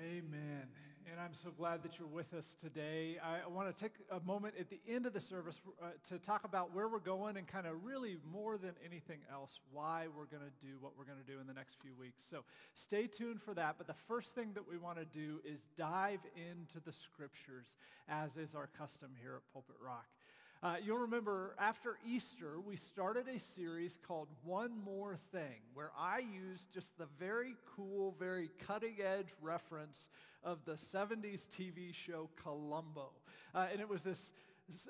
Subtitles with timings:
[0.00, 0.64] Amen.
[1.10, 3.18] And I'm so glad that you're with us today.
[3.22, 6.44] I want to take a moment at the end of the service uh, to talk
[6.44, 10.42] about where we're going and kind of really more than anything else, why we're going
[10.42, 12.24] to do what we're going to do in the next few weeks.
[12.30, 13.74] So stay tuned for that.
[13.76, 17.74] But the first thing that we want to do is dive into the scriptures,
[18.08, 20.06] as is our custom here at Pulpit Rock.
[20.62, 26.18] Uh, you'll remember after Easter, we started a series called One More Thing, where I
[26.18, 30.08] used just the very cool, very cutting edge reference
[30.44, 33.08] of the 70s TV show Columbo.
[33.54, 34.32] Uh, and it was this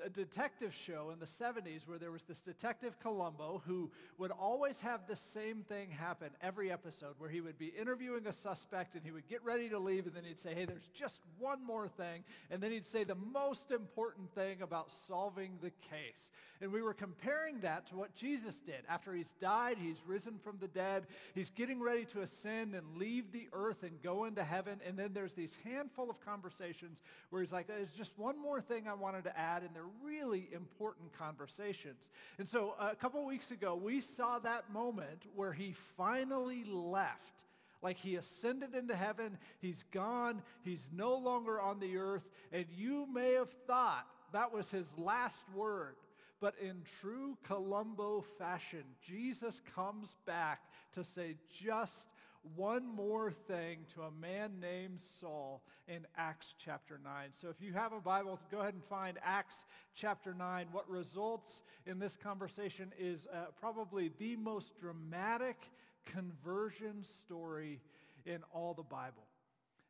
[0.03, 4.79] a detective show in the 70s where there was this detective Columbo who would always
[4.81, 9.03] have the same thing happen every episode where he would be interviewing a suspect and
[9.03, 11.87] he would get ready to leave and then he'd say, hey, there's just one more
[11.87, 12.23] thing.
[12.49, 16.31] And then he'd say the most important thing about solving the case.
[16.61, 18.83] And we were comparing that to what Jesus did.
[18.87, 23.31] After he's died, he's risen from the dead, he's getting ready to ascend and leave
[23.31, 24.79] the earth and go into heaven.
[24.87, 28.87] And then there's these handful of conversations where he's like, there's just one more thing
[28.87, 32.09] I wanted to add and they're really important conversations.
[32.37, 37.43] And so uh, a couple weeks ago, we saw that moment where he finally left.
[37.81, 43.07] Like he ascended into heaven, he's gone, he's no longer on the earth, and you
[43.11, 45.95] may have thought that was his last word.
[46.41, 50.59] But in true Columbo fashion, Jesus comes back
[50.93, 52.07] to say just
[52.55, 57.29] one more thing to a man named Saul in Acts chapter 9.
[57.33, 60.67] So if you have a Bible, go ahead and find Acts chapter 9.
[60.71, 65.57] What results in this conversation is uh, probably the most dramatic
[66.05, 67.79] conversion story
[68.25, 69.23] in all the Bible.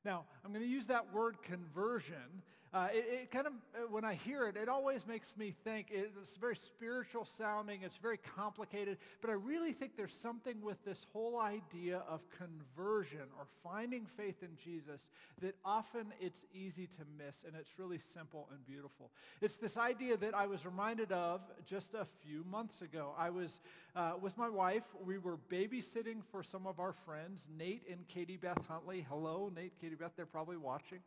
[0.03, 2.41] Now, I'm going to use that word conversion
[2.73, 5.88] uh, it, it, kind of, uh, when I hear it, it always makes me think
[5.91, 11.05] it's very spiritual sounding, it's very complicated, but I really think there's something with this
[11.11, 15.05] whole idea of conversion or finding faith in Jesus
[15.41, 19.11] that often it's easy to miss, and it's really simple and beautiful.
[19.41, 23.13] It's this idea that I was reminded of just a few months ago.
[23.18, 23.59] I was
[23.97, 24.84] uh, with my wife.
[25.06, 29.06] We were babysitting for some of our friends, Nate and Katie Beth Huntley.
[29.09, 31.00] Hello, Nate, Katie Beth, they're probably watching.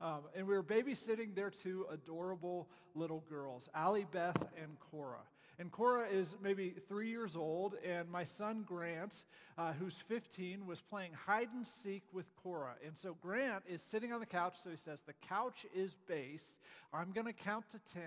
[0.00, 5.22] Um, and we were babysitting their two adorable little girls, Allie Beth and Cora.
[5.60, 9.24] And Cora is maybe three years old, and my son Grant,
[9.56, 12.74] uh, who's 15, was playing hide and seek with Cora.
[12.86, 16.60] And so Grant is sitting on the couch, so he says, the couch is base.
[16.92, 18.02] I'm going to count to 10.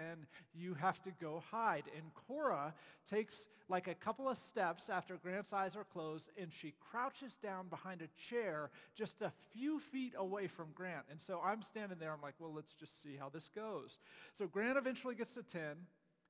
[0.56, 1.84] You have to go hide.
[1.94, 2.73] And Cora
[3.06, 3.35] takes
[3.67, 8.01] like a couple of steps after Grant's eyes are closed, and she crouches down behind
[8.01, 11.06] a chair just a few feet away from Grant.
[11.11, 12.13] And so I'm standing there.
[12.13, 14.00] I'm like, well, let's just see how this goes.
[14.38, 15.61] So Grant eventually gets to 10.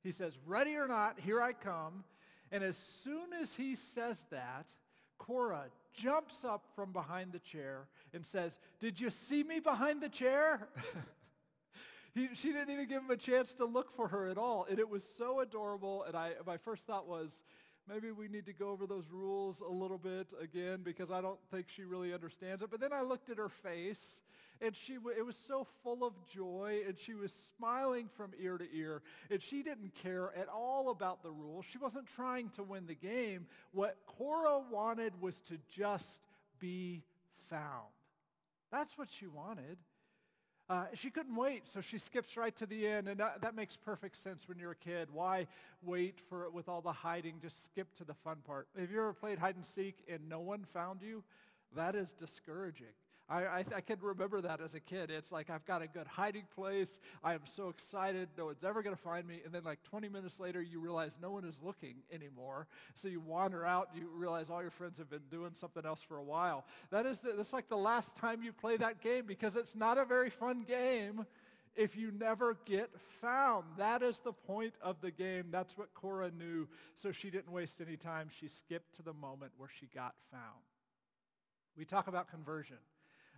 [0.03, 2.03] He says, ready or not, here I come.
[2.51, 4.67] And as soon as he says that,
[5.17, 10.09] Cora jumps up from behind the chair and says, did you see me behind the
[10.09, 10.67] chair?
[12.13, 14.65] he, she didn't even give him a chance to look for her at all.
[14.69, 16.03] And it was so adorable.
[16.03, 17.29] And I, my first thought was,
[17.87, 21.39] maybe we need to go over those rules a little bit again because I don't
[21.51, 22.71] think she really understands it.
[22.71, 24.21] But then I looked at her face
[24.61, 28.65] and she it was so full of joy and she was smiling from ear to
[28.73, 31.65] ear and she didn't care at all about the rules.
[31.69, 33.47] She wasn't trying to win the game.
[33.71, 36.19] What Cora wanted was to just
[36.59, 37.03] be
[37.49, 37.87] found.
[38.71, 39.77] That's what she wanted.
[40.69, 43.75] Uh, she couldn't wait, so she skips right to the end, and that, that, makes
[43.75, 45.09] perfect sense when you're a kid.
[45.11, 45.47] Why
[45.83, 47.39] wait for it with all the hiding?
[47.41, 48.69] Just skip to the fun part.
[48.79, 51.25] Have you ever played hide and seek and no one found you?
[51.75, 52.93] That is discouraging.
[53.31, 55.09] I, I, I can remember that as a kid.
[55.09, 56.99] It's like I've got a good hiding place.
[57.23, 58.27] I am so excited.
[58.37, 59.39] No one's ever going to find me.
[59.45, 62.67] And then like 20 minutes later, you realize no one is looking anymore.
[62.93, 63.89] So you wander out.
[63.95, 66.65] You realize all your friends have been doing something else for a while.
[66.91, 69.97] That is, the, that's like the last time you play that game because it's not
[69.97, 71.25] a very fun game
[71.73, 72.89] if you never get
[73.21, 73.63] found.
[73.77, 75.45] That is the point of the game.
[75.51, 76.67] That's what Cora knew.
[76.95, 78.27] So she didn't waste any time.
[78.41, 80.65] She skipped to the moment where she got found.
[81.77, 82.75] We talk about conversion.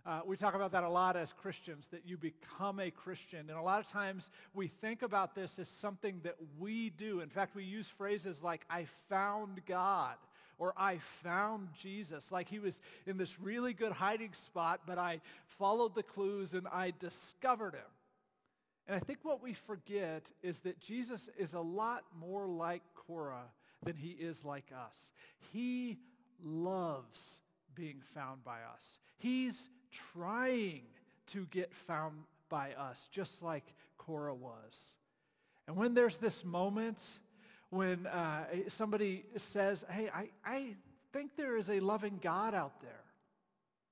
[0.06, 3.48] Uh, we talk about that a lot as Christians, that you become a Christian.
[3.48, 7.20] And a lot of times we think about this as something that we do.
[7.20, 10.16] In fact, we use phrases like, I found God,
[10.58, 12.30] or I found Jesus.
[12.30, 15.22] Like he was in this really good hiding spot, but I
[15.58, 17.80] followed the clues and I discovered him.
[18.86, 23.44] And I think what we forget is that Jesus is a lot more like Cora
[23.82, 24.98] than he is like us.
[25.50, 25.98] He
[26.42, 27.38] loves
[27.74, 28.98] being found by us.
[29.16, 29.70] He's
[30.12, 30.82] trying
[31.28, 32.14] to get found
[32.48, 33.64] by us, just like
[33.98, 34.78] Cora was.
[35.66, 36.98] And when there's this moment
[37.70, 40.76] when uh, somebody says, hey, I, I
[41.12, 43.02] think there is a loving God out there.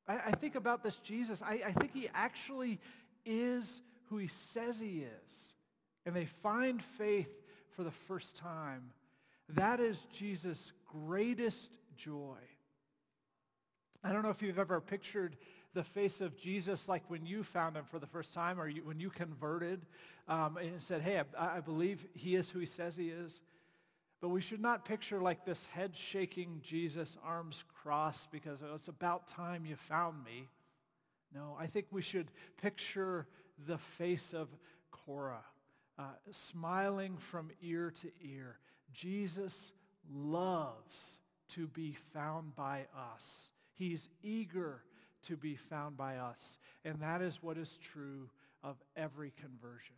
[0.06, 1.42] I, I think about this Jesus.
[1.42, 2.78] I, I think he actually
[3.26, 5.54] is who he says he is.
[6.06, 7.30] And they find faith
[7.74, 8.90] for the first time.
[9.48, 10.72] That is Jesus'
[11.04, 12.38] greatest joy.
[14.04, 15.36] I don't know if you've ever pictured
[15.74, 18.82] the face of Jesus like when you found him for the first time or you,
[18.84, 19.80] when you converted
[20.28, 23.42] um, and said, hey, I, I believe he is who he says he is.
[24.20, 29.26] But we should not picture like this head shaking Jesus, arms crossed, because it's about
[29.26, 30.48] time you found me.
[31.34, 32.28] No, I think we should
[32.60, 33.26] picture
[33.66, 34.48] the face of
[34.92, 35.42] Cora,
[35.98, 38.58] uh, smiling from ear to ear.
[38.92, 39.72] Jesus
[40.14, 43.50] loves to be found by us.
[43.72, 44.82] He's eager
[45.24, 46.58] to be found by us.
[46.84, 48.28] And that is what is true
[48.62, 49.94] of every conversion.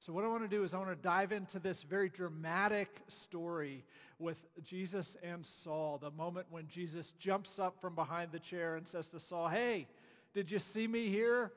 [0.00, 2.88] So, what I want to do is I want to dive into this very dramatic
[3.08, 3.84] story
[4.20, 8.86] with Jesus and Saul, the moment when Jesus jumps up from behind the chair and
[8.86, 9.88] says to Saul, Hey,
[10.34, 11.52] did you see me here?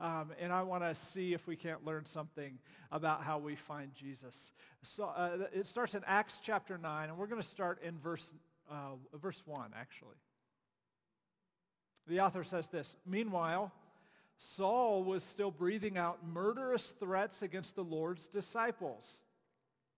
[0.00, 2.58] Um, and I want to see if we can't learn something
[2.90, 4.52] about how we find Jesus.
[4.82, 8.32] So uh, it starts in Acts chapter 9, and we're going to start in verse,
[8.68, 10.16] uh, verse 1, actually.
[12.06, 13.72] The author says this Meanwhile,
[14.38, 19.18] Saul was still breathing out murderous threats against the Lord's disciples.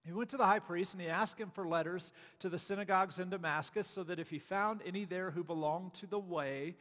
[0.04, 3.18] He went to the high priest and he asked him for letters to the synagogues
[3.18, 6.76] in Damascus so that if he found any there who belonged to the way,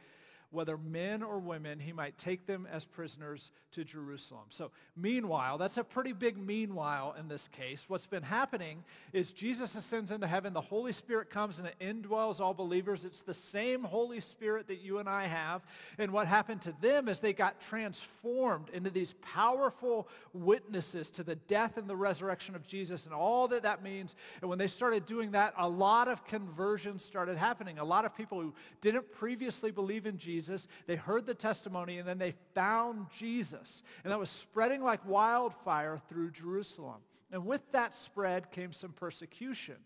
[0.50, 4.44] whether men or women, he might take them as prisoners to Jerusalem.
[4.50, 7.84] So, meanwhile, that's a pretty big meanwhile in this case.
[7.88, 12.54] What's been happening is Jesus ascends into heaven, the Holy Spirit comes and indwells all
[12.54, 13.04] believers.
[13.04, 15.62] It's the same Holy Spirit that you and I have.
[15.98, 21.34] And what happened to them is they got transformed into these powerful witnesses to the
[21.34, 24.14] death and the resurrection of Jesus and all that that means.
[24.40, 27.78] And when they started doing that, a lot of conversions started happening.
[27.78, 30.68] A lot of people who didn't previously believe in Jesus Jesus.
[30.86, 33.82] They heard the testimony and then they found Jesus.
[34.04, 37.00] And that was spreading like wildfire through Jerusalem.
[37.32, 39.76] And with that spread came some persecution.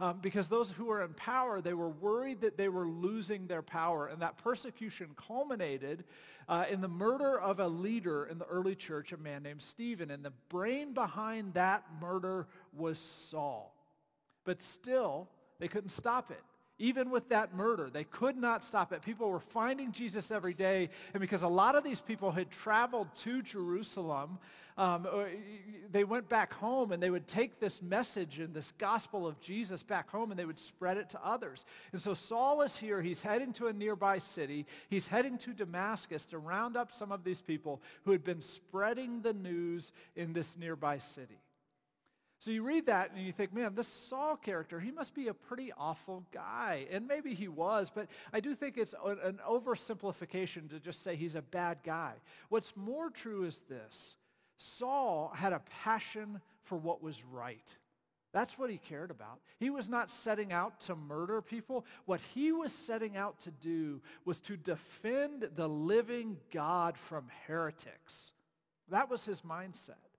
[0.00, 3.62] Um, because those who were in power, they were worried that they were losing their
[3.62, 4.08] power.
[4.08, 6.04] And that persecution culminated
[6.48, 10.10] uh, in the murder of a leader in the early church, a man named Stephen.
[10.10, 13.76] And the brain behind that murder was Saul.
[14.44, 15.28] But still,
[15.60, 16.42] they couldn't stop it
[16.80, 17.90] even with that murder.
[17.90, 19.02] They could not stop it.
[19.02, 20.88] People were finding Jesus every day.
[21.12, 24.38] And because a lot of these people had traveled to Jerusalem,
[24.78, 25.24] um, uh,
[25.92, 29.82] they went back home and they would take this message and this gospel of Jesus
[29.82, 31.66] back home and they would spread it to others.
[31.92, 33.02] And so Saul is here.
[33.02, 34.64] He's heading to a nearby city.
[34.88, 39.20] He's heading to Damascus to round up some of these people who had been spreading
[39.20, 41.39] the news in this nearby city.
[42.40, 45.34] So you read that and you think, man, this Saul character, he must be a
[45.34, 46.86] pretty awful guy.
[46.90, 51.34] And maybe he was, but I do think it's an oversimplification to just say he's
[51.34, 52.14] a bad guy.
[52.48, 54.16] What's more true is this.
[54.56, 57.76] Saul had a passion for what was right.
[58.32, 59.40] That's what he cared about.
[59.58, 61.84] He was not setting out to murder people.
[62.06, 68.32] What he was setting out to do was to defend the living God from heretics.
[68.88, 70.09] That was his mindset.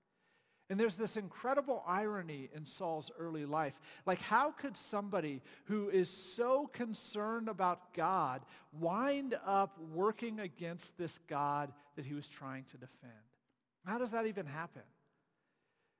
[0.72, 3.74] And there's this incredible irony in Saul's early life.
[4.06, 8.46] Like, how could somebody who is so concerned about God
[8.80, 13.12] wind up working against this God that he was trying to defend?
[13.86, 14.84] How does that even happen?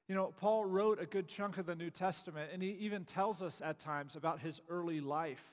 [0.08, 3.42] You know, Paul wrote a good chunk of the New Testament, and he even tells
[3.42, 5.44] us at times about his early life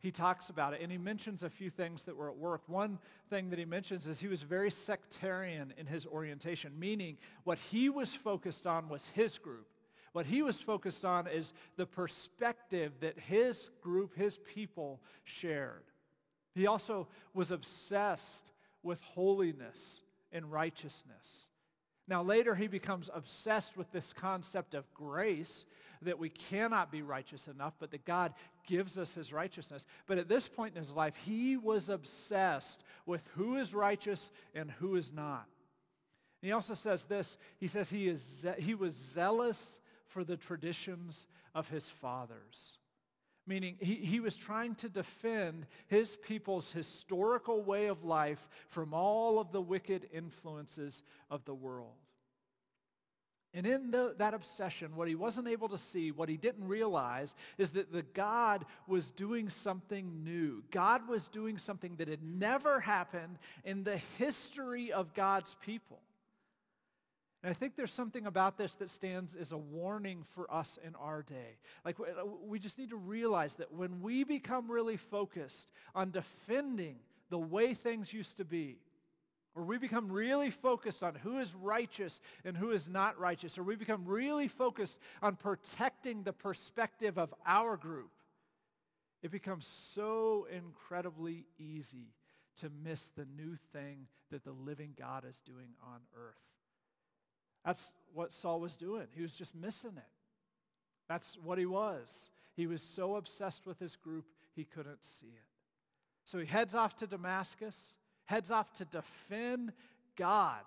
[0.00, 2.62] he talks about it and he mentions a few things that were at work.
[2.66, 7.58] One thing that he mentions is he was very sectarian in his orientation, meaning what
[7.58, 9.66] he was focused on was his group.
[10.12, 15.84] What he was focused on is the perspective that his group, his people shared.
[16.54, 18.50] He also was obsessed
[18.82, 20.02] with holiness
[20.32, 21.50] and righteousness.
[22.08, 25.64] Now, later he becomes obsessed with this concept of grace,
[26.02, 28.32] that we cannot be righteous enough, but that God
[28.66, 29.86] gives us his righteousness.
[30.06, 34.70] But at this point in his life, he was obsessed with who is righteous and
[34.70, 35.46] who is not.
[36.42, 41.26] And he also says this, he says he, is, he was zealous for the traditions
[41.54, 42.78] of his fathers.
[43.46, 49.38] Meaning he, he was trying to defend his people's historical way of life from all
[49.38, 51.96] of the wicked influences of the world.
[53.52, 57.34] And in the, that obsession, what he wasn't able to see, what he didn't realize,
[57.58, 60.62] is that the God was doing something new.
[60.70, 65.98] God was doing something that had never happened in the history of God's people.
[67.42, 70.94] And I think there's something about this that stands as a warning for us in
[70.94, 71.56] our day.
[71.84, 76.96] Like, uh, we just need to realize that when we become really focused on defending
[77.30, 78.76] the way things used to be,
[79.60, 83.62] or we become really focused on who is righteous and who is not righteous, or
[83.62, 88.10] we become really focused on protecting the perspective of our group,
[89.22, 92.14] it becomes so incredibly easy
[92.56, 96.40] to miss the new thing that the living God is doing on earth.
[97.62, 99.08] That's what Saul was doing.
[99.14, 100.12] He was just missing it.
[101.06, 102.30] That's what he was.
[102.56, 104.24] He was so obsessed with his group,
[104.56, 105.44] he couldn't see it.
[106.24, 107.98] So he heads off to Damascus,
[108.30, 109.72] heads off to defend
[110.16, 110.60] God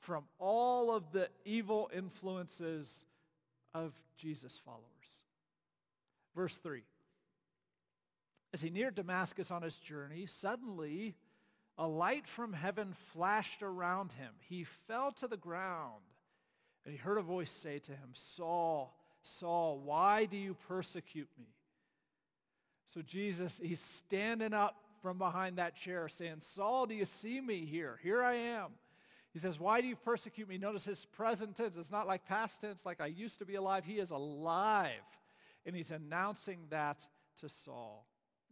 [0.00, 3.06] from all of the evil influences
[3.72, 4.84] of Jesus' followers.
[6.34, 6.82] Verse 3.
[8.52, 11.14] As he neared Damascus on his journey, suddenly
[11.78, 14.32] a light from heaven flashed around him.
[14.48, 16.02] He fell to the ground,
[16.84, 21.48] and he heard a voice say to him, Saul, Saul, why do you persecute me?
[22.84, 27.64] So Jesus, he's standing up from behind that chair saying, Saul, do you see me
[27.64, 28.00] here?
[28.02, 28.70] Here I am.
[29.32, 30.58] He says, why do you persecute me?
[30.58, 31.76] Notice his present tense.
[31.76, 33.84] It's not like past tense, like I used to be alive.
[33.84, 34.90] He is alive.
[35.64, 36.98] And he's announcing that
[37.40, 38.04] to Saul.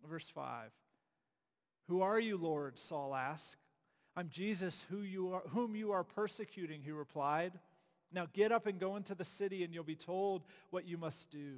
[0.08, 0.70] Verse 5.
[1.88, 2.78] Who are you, Lord?
[2.78, 3.56] Saul asked.
[4.16, 7.54] I'm Jesus, who you are, whom you are persecuting, he replied.
[8.12, 11.32] Now get up and go into the city, and you'll be told what you must
[11.32, 11.56] do.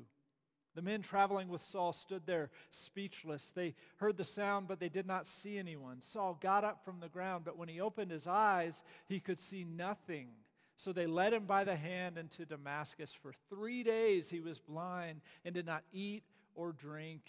[0.76, 3.50] The men traveling with Saul stood there speechless.
[3.50, 6.02] They heard the sound, but they did not see anyone.
[6.02, 9.64] Saul got up from the ground, but when he opened his eyes, he could see
[9.64, 10.28] nothing.
[10.76, 13.14] So they led him by the hand into Damascus.
[13.22, 17.22] For three days he was blind and did not eat or drink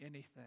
[0.00, 0.44] anything.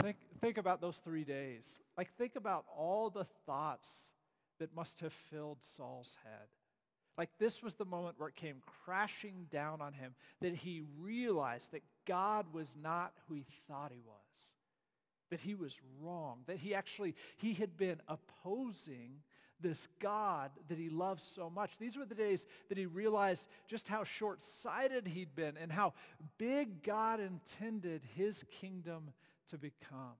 [0.00, 1.80] Think, think about those three days.
[1.98, 4.14] Like, think about all the thoughts
[4.60, 6.46] that must have filled Saul's head.
[7.18, 11.72] Like, this was the moment where it came crashing down on him that he realized
[11.72, 14.50] that God was not who he thought he was,
[15.30, 19.20] that he was wrong, that he actually, he had been opposing
[19.60, 21.78] this God that he loved so much.
[21.78, 25.92] These were the days that he realized just how short-sighted he'd been and how
[26.38, 29.10] big God intended his kingdom
[29.50, 30.16] to become.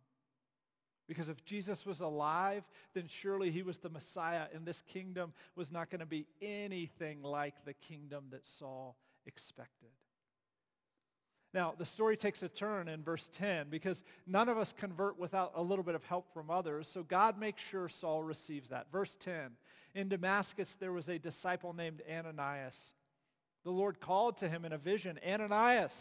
[1.09, 5.71] Because if Jesus was alive, then surely he was the Messiah, and this kingdom was
[5.71, 9.91] not going to be anything like the kingdom that Saul expected.
[11.55, 15.53] Now, the story takes a turn in verse 10 because none of us convert without
[15.55, 16.89] a little bit of help from others.
[16.89, 18.91] So God makes sure Saul receives that.
[18.91, 19.51] Verse 10
[19.95, 22.95] In Damascus, there was a disciple named Ananias.
[23.65, 25.95] The Lord called to him in a vision, Ananias.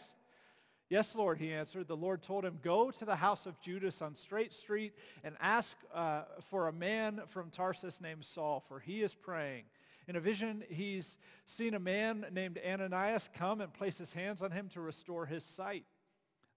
[0.92, 1.88] Yes, Lord, he answered.
[1.88, 4.92] The Lord told him, Go to the house of Judas on Straight Street
[5.24, 9.64] and ask uh, for a man from Tarsus named Saul, for he is praying.
[10.06, 14.50] In a vision, he's seen a man named Ananias come and place his hands on
[14.50, 15.86] him to restore his sight.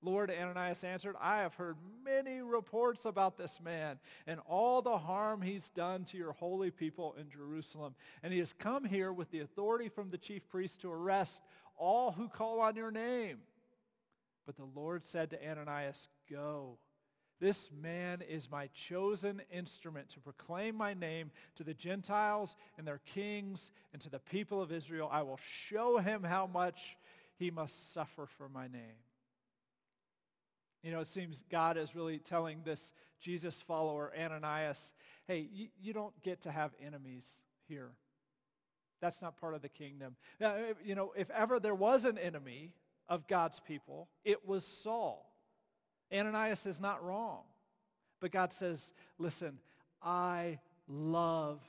[0.01, 5.41] Lord, Ananias answered, I have heard many reports about this man and all the harm
[5.41, 7.95] he's done to your holy people in Jerusalem.
[8.21, 11.41] And he has come here with the authority from the chief priest to arrest
[11.77, 13.37] all who call on your name.
[14.45, 16.77] But the Lord said to Ananias, Go.
[17.39, 23.01] This man is my chosen instrument to proclaim my name to the Gentiles and their
[23.13, 25.09] kings and to the people of Israel.
[25.11, 26.95] I will show him how much
[27.37, 29.03] he must suffer for my name.
[30.81, 34.93] You know, it seems God is really telling this Jesus follower, Ananias,
[35.27, 37.27] hey, you, you don't get to have enemies
[37.67, 37.89] here.
[39.01, 40.15] That's not part of the kingdom.
[40.39, 42.71] Now, you know, if ever there was an enemy,
[43.09, 44.07] of God's people.
[44.23, 45.31] It was Saul.
[46.13, 47.41] Ananias is not wrong.
[48.19, 49.59] But God says, listen,
[50.01, 51.59] I love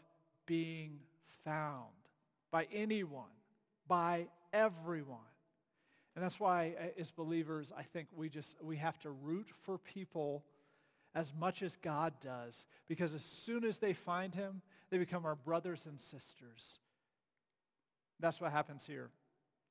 [0.46, 1.00] being
[1.44, 1.84] found
[2.50, 3.24] by anyone,
[3.88, 5.18] by everyone.
[6.14, 9.78] And that's why uh, as believers, I think we just, we have to root for
[9.78, 10.44] people
[11.14, 12.66] as much as God does.
[12.88, 16.78] Because as soon as they find him, they become our brothers and sisters.
[18.20, 19.10] That's what happens here.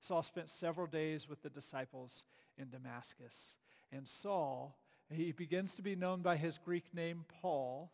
[0.00, 2.24] Saul spent several days with the disciples
[2.56, 3.58] in Damascus.
[3.92, 4.76] And Saul,
[5.10, 7.92] he begins to be known by his Greek name Paul,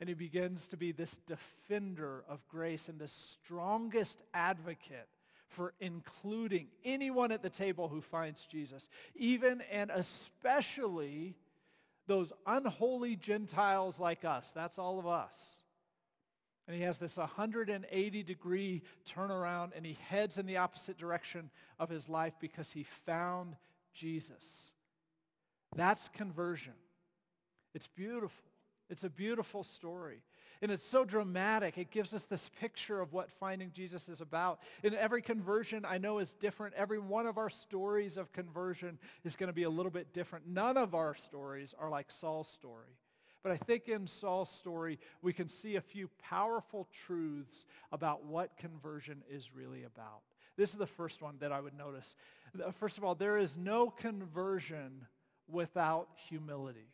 [0.00, 5.08] and he begins to be this defender of grace and the strongest advocate
[5.48, 11.36] for including anyone at the table who finds Jesus, even and especially
[12.06, 14.50] those unholy Gentiles like us.
[14.52, 15.57] That's all of us.
[16.68, 21.88] And he has this 180 degree turnaround and he heads in the opposite direction of
[21.88, 23.56] his life because he found
[23.94, 24.74] Jesus.
[25.74, 26.74] That's conversion.
[27.74, 28.44] It's beautiful.
[28.90, 30.22] It's a beautiful story.
[30.60, 31.78] And it's so dramatic.
[31.78, 34.60] It gives us this picture of what finding Jesus is about.
[34.82, 36.74] And every conversion I know is different.
[36.74, 40.48] Every one of our stories of conversion is going to be a little bit different.
[40.48, 42.98] None of our stories are like Saul's story.
[43.48, 48.58] But I think in Saul's story, we can see a few powerful truths about what
[48.58, 50.20] conversion is really about.
[50.58, 52.14] This is the first one that I would notice.
[52.78, 55.06] First of all, there is no conversion
[55.50, 56.92] without humility.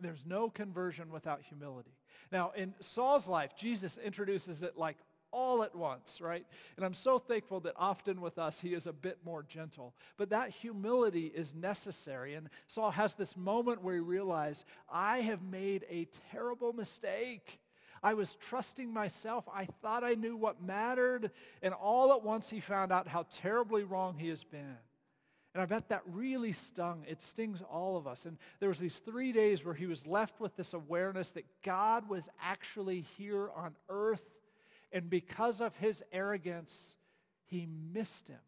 [0.00, 1.92] There's no conversion without humility.
[2.32, 4.96] Now, in Saul's life, Jesus introduces it like
[5.32, 6.44] all at once, right?
[6.76, 9.94] And I'm so thankful that often with us, he is a bit more gentle.
[10.16, 12.34] But that humility is necessary.
[12.34, 17.60] And Saul has this moment where he realized, I have made a terrible mistake.
[18.02, 19.44] I was trusting myself.
[19.52, 21.30] I thought I knew what mattered.
[21.62, 24.76] And all at once, he found out how terribly wrong he has been.
[25.52, 27.04] And I bet that really stung.
[27.08, 28.24] It stings all of us.
[28.24, 32.08] And there was these three days where he was left with this awareness that God
[32.08, 34.22] was actually here on earth.
[34.92, 36.98] And because of his arrogance,
[37.46, 38.38] he missed him.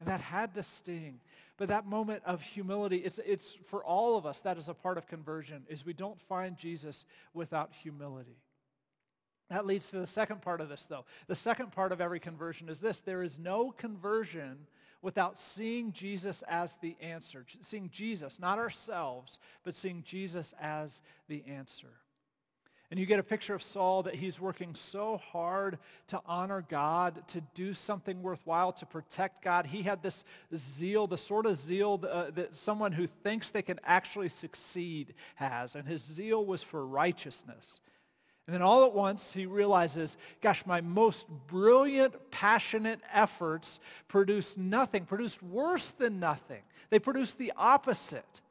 [0.00, 1.20] And that had to sting.
[1.56, 4.98] But that moment of humility, it's, it's for all of us, that is a part
[4.98, 8.38] of conversion, is we don't find Jesus without humility.
[9.50, 11.04] That leads to the second part of this, though.
[11.26, 13.00] The second part of every conversion is this.
[13.00, 14.66] There is no conversion
[15.02, 17.44] without seeing Jesus as the answer.
[17.60, 21.92] Seeing Jesus, not ourselves, but seeing Jesus as the answer.
[22.90, 27.26] And you get a picture of Saul that he's working so hard to honor God,
[27.28, 29.66] to do something worthwhile, to protect God.
[29.66, 30.22] He had this
[30.54, 35.74] zeal, the sort of zeal uh, that someone who thinks they can actually succeed has.
[35.74, 37.80] And his zeal was for righteousness.
[38.46, 45.06] And then all at once he realizes, gosh, my most brilliant, passionate efforts produced nothing,
[45.06, 46.62] produced worse than nothing.
[46.90, 48.42] They produced the opposite.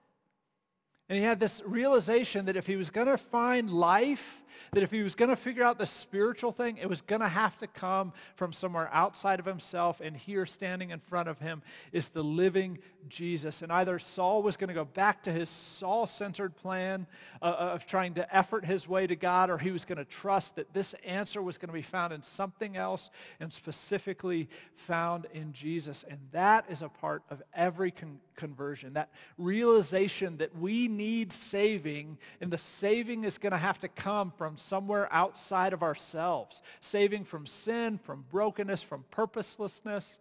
[1.13, 4.41] And he had this realization that if he was going to find life,
[4.71, 7.27] that if he was going to figure out the spiritual thing, it was going to
[7.27, 10.01] have to come from somewhere outside of himself.
[10.01, 11.61] And here, standing in front of him,
[11.91, 13.61] is the living Jesus.
[13.61, 17.07] And either Saul was going to go back to his Saul-centered plan
[17.41, 20.55] uh, of trying to effort his way to God, or he was going to trust
[20.55, 25.53] that this answer was going to be found in something else and specifically found in
[25.53, 26.03] Jesus.
[26.09, 32.17] And that is a part of every con- conversion, that realization that we need saving,
[32.41, 36.61] and the saving is going to have to come from somewhere outside of ourselves.
[36.81, 40.19] Saving from sin, from brokenness, from purposelessness.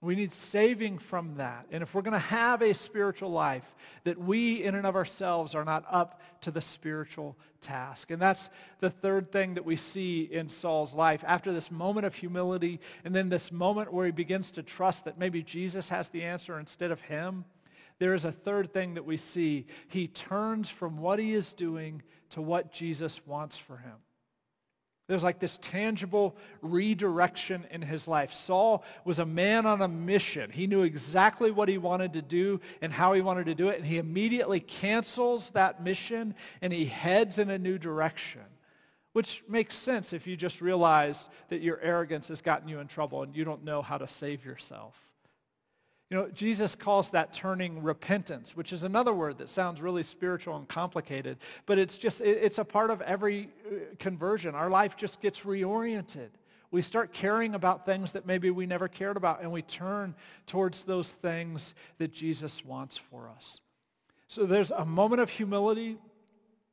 [0.00, 1.66] We need saving from that.
[1.70, 3.64] And if we're going to have a spiritual life,
[4.04, 8.10] that we in and of ourselves are not up to the spiritual task.
[8.10, 11.24] And that's the third thing that we see in Saul's life.
[11.26, 15.18] After this moment of humility and then this moment where he begins to trust that
[15.18, 17.46] maybe Jesus has the answer instead of him,
[17.98, 19.66] there is a third thing that we see.
[19.88, 23.96] He turns from what he is doing to what Jesus wants for him.
[25.06, 28.32] There's like this tangible redirection in his life.
[28.32, 30.50] Saul was a man on a mission.
[30.50, 33.78] He knew exactly what he wanted to do and how he wanted to do it,
[33.78, 38.40] and he immediately cancels that mission and he heads in a new direction,
[39.12, 43.22] which makes sense if you just realize that your arrogance has gotten you in trouble
[43.22, 44.98] and you don't know how to save yourself.
[46.10, 50.56] You know, Jesus calls that turning repentance, which is another word that sounds really spiritual
[50.56, 54.54] and complicated, but it's just, it's a part of every uh, conversion.
[54.54, 56.28] Our life just gets reoriented.
[56.70, 60.14] We start caring about things that maybe we never cared about, and we turn
[60.46, 63.60] towards those things that Jesus wants for us.
[64.28, 65.96] So there's a moment of humility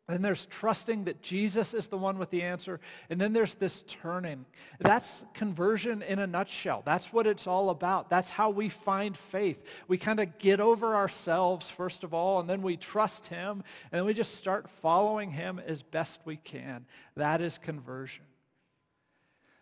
[0.07, 2.79] then there's trusting that Jesus is the one with the answer.
[3.09, 4.45] And then there's this turning.
[4.79, 6.81] That's conversion in a nutshell.
[6.85, 8.09] That's what it's all about.
[8.09, 9.63] That's how we find faith.
[9.87, 13.99] We kind of get over ourselves, first of all, and then we trust him, and
[13.99, 16.85] then we just start following him as best we can.
[17.15, 18.23] That is conversion.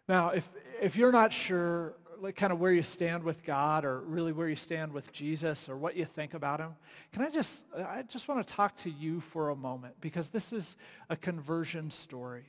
[0.07, 0.49] Now, if,
[0.81, 4.49] if you're not sure like kind of where you stand with God or really where
[4.49, 6.75] you stand with Jesus or what you think about him,
[7.11, 10.53] can I just, I just want to talk to you for a moment because this
[10.53, 10.75] is
[11.09, 12.45] a conversion story.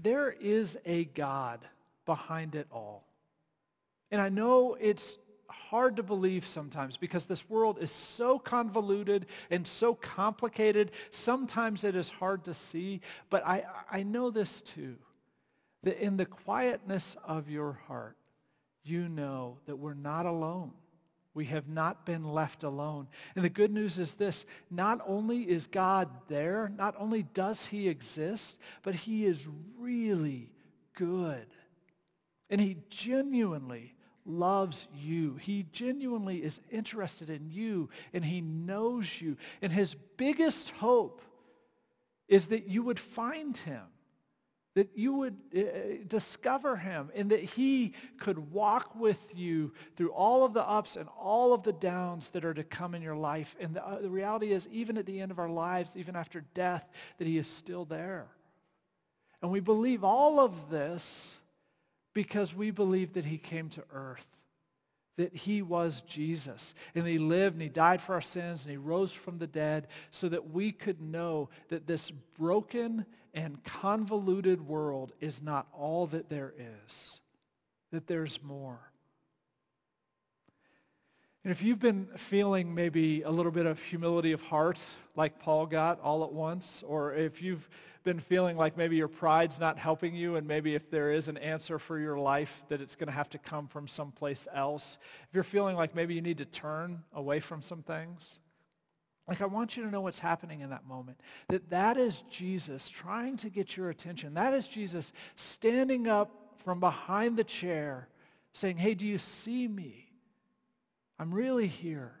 [0.00, 1.60] There is a God
[2.06, 3.04] behind it all.
[4.10, 5.18] And I know it's
[5.48, 10.92] hard to believe sometimes because this world is so convoluted and so complicated.
[11.10, 14.96] Sometimes it is hard to see, but I, I know this too
[15.82, 18.16] that in the quietness of your heart,
[18.84, 20.72] you know that we're not alone.
[21.34, 23.08] We have not been left alone.
[23.34, 27.88] And the good news is this, not only is God there, not only does he
[27.88, 29.46] exist, but he is
[29.78, 30.50] really
[30.94, 31.46] good.
[32.50, 33.94] And he genuinely
[34.26, 35.36] loves you.
[35.36, 39.36] He genuinely is interested in you and he knows you.
[39.62, 41.22] And his biggest hope
[42.28, 43.82] is that you would find him
[44.74, 45.60] that you would uh,
[46.08, 51.08] discover him and that he could walk with you through all of the ups and
[51.18, 53.54] all of the downs that are to come in your life.
[53.60, 56.44] And the, uh, the reality is, even at the end of our lives, even after
[56.54, 58.28] death, that he is still there.
[59.42, 61.34] And we believe all of this
[62.14, 64.26] because we believe that he came to earth
[65.16, 66.74] that he was Jesus.
[66.94, 69.88] And he lived and he died for our sins and he rose from the dead
[70.10, 76.28] so that we could know that this broken and convoluted world is not all that
[76.28, 76.52] there
[76.86, 77.20] is,
[77.90, 78.80] that there's more.
[81.44, 84.78] And if you've been feeling maybe a little bit of humility of heart
[85.16, 87.68] like Paul got all at once, or if you've
[88.04, 91.36] been feeling like maybe your pride's not helping you and maybe if there is an
[91.36, 95.34] answer for your life that it's going to have to come from someplace else, if
[95.34, 98.38] you're feeling like maybe you need to turn away from some things,
[99.28, 101.20] like, I want you to know what's happening in that moment.
[101.48, 104.34] That that is Jesus trying to get your attention.
[104.34, 108.08] That is Jesus standing up from behind the chair
[108.52, 110.08] saying, hey, do you see me?
[111.18, 112.12] I'm really here.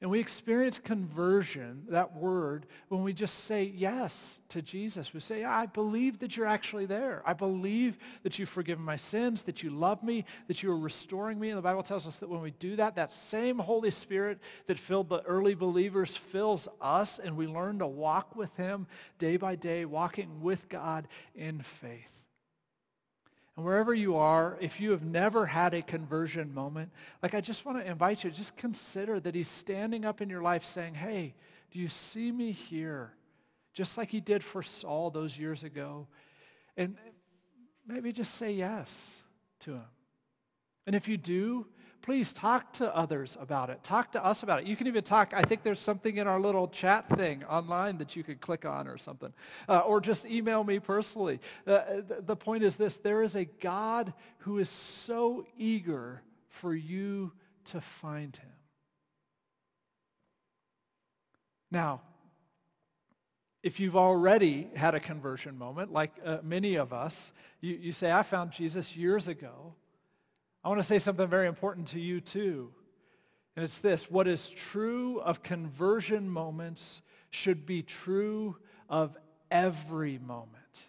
[0.00, 5.12] And we experience conversion, that word, when we just say yes to Jesus.
[5.12, 7.20] We say, I believe that you're actually there.
[7.26, 11.40] I believe that you've forgiven my sins, that you love me, that you are restoring
[11.40, 11.48] me.
[11.48, 14.78] And the Bible tells us that when we do that, that same Holy Spirit that
[14.78, 18.86] filled the early believers fills us, and we learn to walk with him
[19.18, 22.17] day by day, walking with God in faith.
[23.58, 26.92] And wherever you are, if you have never had a conversion moment,
[27.24, 30.42] like I just want to invite you, just consider that he's standing up in your
[30.42, 31.34] life saying, hey,
[31.72, 33.10] do you see me here?
[33.74, 36.06] Just like he did for Saul those years ago.
[36.76, 36.96] And
[37.84, 39.16] maybe just say yes
[39.62, 39.88] to him.
[40.86, 41.66] And if you do,
[42.02, 43.82] please talk to others about it.
[43.82, 44.66] Talk to us about it.
[44.66, 48.16] You can even talk, I think there's something in our little chat thing online that
[48.16, 49.32] you could click on or something.
[49.68, 51.40] Uh, or just email me personally.
[51.66, 56.74] Uh, the, the point is this, there is a God who is so eager for
[56.74, 57.32] you
[57.66, 58.50] to find him.
[61.70, 62.00] Now,
[63.62, 68.10] if you've already had a conversion moment, like uh, many of us, you, you say,
[68.10, 69.74] I found Jesus years ago.
[70.68, 72.68] I want to say something very important to you too.
[73.56, 77.00] And it's this, what is true of conversion moments
[77.30, 78.54] should be true
[78.86, 79.16] of
[79.50, 80.88] every moment.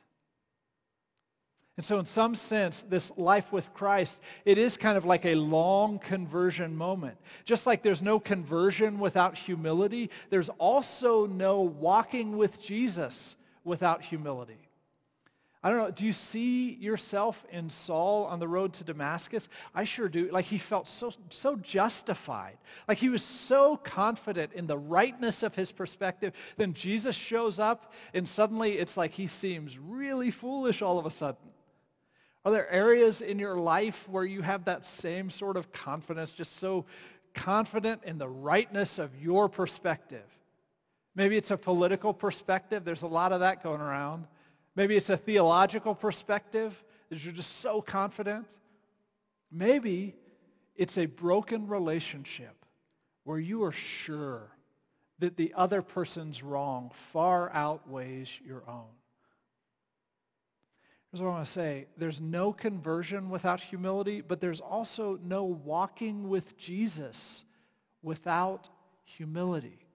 [1.78, 5.36] And so in some sense, this life with Christ, it is kind of like a
[5.36, 7.16] long conversion moment.
[7.46, 14.69] Just like there's no conversion without humility, there's also no walking with Jesus without humility.
[15.62, 19.50] I don't know, do you see yourself in Saul on the road to Damascus?
[19.76, 20.30] I sure do.
[20.32, 22.58] Like he felt so, so justified.
[22.88, 26.34] Like he was so confident in the rightness of his perspective.
[26.56, 31.12] Then Jesus shows up and suddenly it's like he seems really foolish all of a
[31.12, 31.50] sudden.
[32.46, 36.56] Are there areas in your life where you have that same sort of confidence, just
[36.56, 36.86] so
[37.34, 40.24] confident in the rightness of your perspective?
[41.16, 42.86] Maybe it's a political perspective.
[42.86, 44.26] There's a lot of that going around.
[44.80, 46.74] Maybe it's a theological perspective
[47.10, 48.48] that you're just so confident.
[49.52, 50.16] Maybe
[50.78, 52.56] it's a broken relationship
[53.26, 54.56] where you are sure
[55.20, 58.86] that the other person's wrong far outweighs your own.
[61.12, 61.88] Here's what I want to say.
[61.98, 67.44] There's no conversion without humility, but there's also no walking with Jesus
[68.02, 68.70] without
[69.04, 69.89] humility.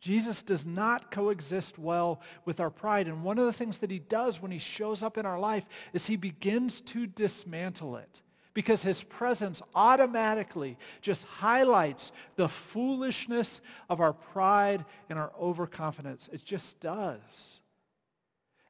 [0.00, 3.08] Jesus does not coexist well with our pride.
[3.08, 5.68] And one of the things that he does when he shows up in our life
[5.92, 8.22] is he begins to dismantle it
[8.54, 16.28] because his presence automatically just highlights the foolishness of our pride and our overconfidence.
[16.32, 17.60] It just does.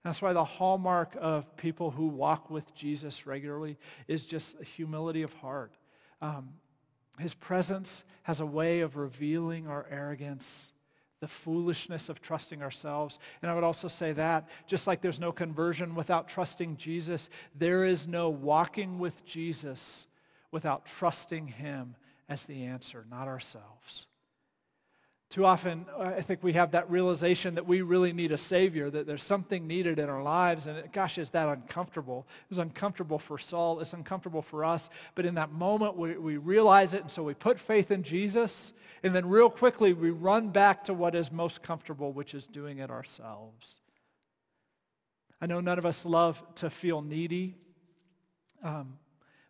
[0.04, 5.32] That's why the hallmark of people who walk with Jesus regularly is just humility of
[5.34, 5.72] heart.
[6.22, 6.50] Um,
[7.18, 10.72] his presence has a way of revealing our arrogance
[11.20, 13.18] the foolishness of trusting ourselves.
[13.42, 17.85] And I would also say that, just like there's no conversion without trusting Jesus, there
[17.85, 20.07] is no walking with Jesus
[20.50, 21.96] without trusting him
[22.28, 24.07] as the answer, not ourselves.
[25.30, 28.88] Too often, uh, I think we have that realization that we really need a Savior,
[28.88, 30.66] that there's something needed in our lives.
[30.66, 32.26] And gosh, is that uncomfortable?
[32.44, 33.80] It was uncomfortable for Saul.
[33.80, 34.88] It's uncomfortable for us.
[35.14, 37.02] But in that moment, we, we realize it.
[37.02, 38.72] And so we put faith in Jesus.
[39.02, 42.78] And then real quickly, we run back to what is most comfortable, which is doing
[42.78, 43.82] it ourselves.
[45.42, 47.54] I know none of us love to feel needy.
[48.64, 48.94] Um,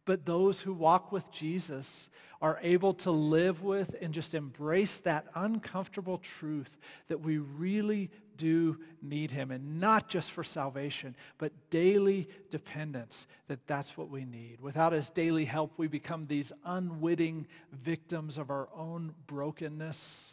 [0.09, 2.09] but those who walk with Jesus
[2.41, 8.79] are able to live with and just embrace that uncomfortable truth that we really do
[9.03, 14.59] need him and not just for salvation but daily dependence that that's what we need.
[14.63, 20.33] Without his daily help we become these unwitting victims of our own brokenness.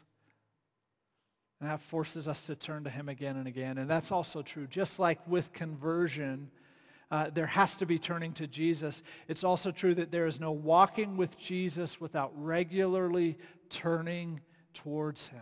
[1.60, 3.78] And that forces us to turn to him again and again.
[3.78, 4.68] And that's also true.
[4.68, 6.50] Just like with conversion
[7.12, 9.04] uh, there has to be turning to Jesus.
[9.28, 13.38] It's also true that there is no walking with Jesus without regularly
[13.70, 14.42] turning
[14.74, 15.42] towards him.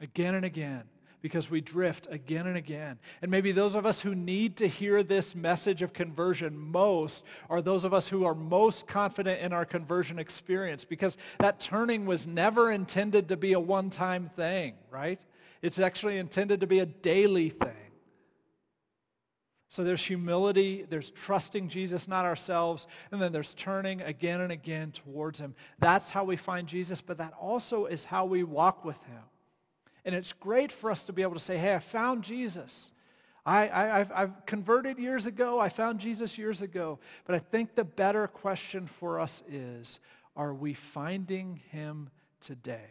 [0.00, 0.84] Again and again,
[1.22, 2.98] because we drift again and again.
[3.22, 7.60] And maybe those of us who need to hear this message of conversion most are
[7.60, 12.26] those of us who are most confident in our conversion experience because that turning was
[12.26, 15.20] never intended to be a one-time thing, right?
[15.62, 17.87] It's actually intended to be a daily thing.
[19.70, 24.92] So there's humility, there's trusting Jesus, not ourselves, and then there's turning again and again
[24.92, 25.54] towards him.
[25.78, 29.22] That's how we find Jesus, but that also is how we walk with him.
[30.06, 32.92] And it's great for us to be able to say, hey, I found Jesus.
[33.44, 35.58] I, have I've converted years ago.
[35.58, 36.98] I found Jesus years ago.
[37.26, 40.00] But I think the better question for us is,
[40.34, 42.08] are we finding him
[42.40, 42.88] today?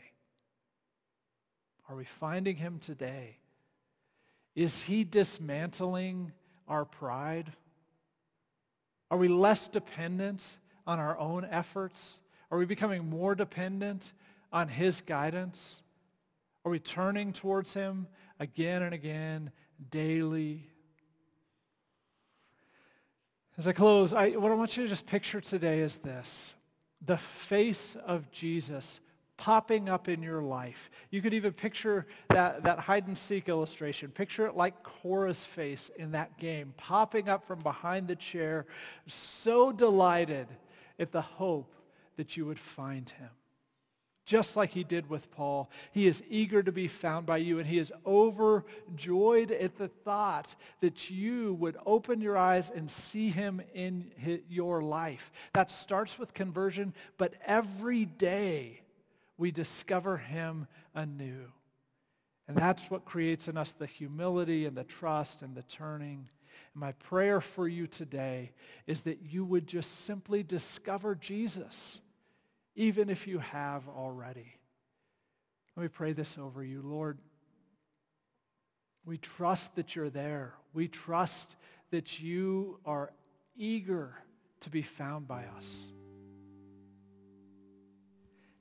[1.90, 3.38] Are we finding him today?
[4.56, 6.34] Is he dismantling
[6.68, 7.52] our pride?
[9.10, 10.46] Are we less dependent
[10.86, 12.22] on our own efforts?
[12.52, 14.14] Are we becoming more dependent
[14.52, 15.82] on his guidance?
[16.66, 18.08] Are we turning towards him
[18.40, 19.52] again and again,
[19.90, 20.70] daily?
[23.58, 26.56] As I close, I, what I want you to just picture today is this.
[27.06, 29.00] The face of Jesus
[29.38, 30.90] popping up in your life.
[31.12, 34.10] You could even picture that, that hide and seek illustration.
[34.10, 38.66] Picture it like Cora's face in that game, popping up from behind the chair,
[39.08, 40.48] so delighted
[41.00, 41.74] at the hope
[42.18, 43.30] that you would find him.
[44.26, 47.68] Just like he did with Paul, he is eager to be found by you, and
[47.68, 53.62] he is overjoyed at the thought that you would open your eyes and see him
[53.74, 54.12] in
[54.50, 55.32] your life.
[55.54, 58.82] That starts with conversion, but every day
[59.38, 61.46] we discover him anew.
[62.48, 66.30] And that's what creates in us the humility and the trust and the turning.
[66.74, 68.52] And my prayer for you today
[68.88, 72.02] is that you would just simply discover Jesus,
[72.76, 74.54] even if you have already.
[75.76, 76.82] Let me pray this over you.
[76.84, 77.20] Lord,
[79.06, 80.54] we trust that you're there.
[80.74, 81.56] We trust
[81.92, 83.12] that you are
[83.56, 84.16] eager
[84.62, 85.92] to be found by us.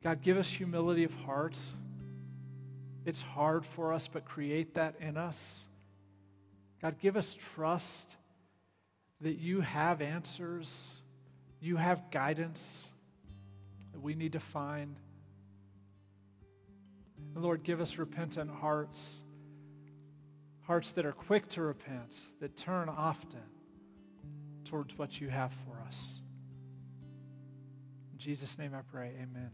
[0.06, 1.58] God, give us humility of heart.
[3.04, 5.66] It's hard for us, but create that in us.
[6.80, 8.14] God, give us trust
[9.20, 10.98] that you have answers,
[11.60, 12.92] you have guidance
[13.90, 14.94] that we need to find.
[17.34, 19.24] And Lord, give us repentant hearts,
[20.60, 23.42] hearts that are quick to repent, that turn often
[24.66, 26.20] towards what you have for us.
[28.12, 29.50] In Jesus' name I pray, amen.